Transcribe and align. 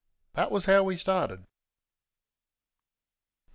That 0.33 0.49
was 0.49 0.65
how 0.65 0.81
we 0.81 0.95
started. 0.97 1.45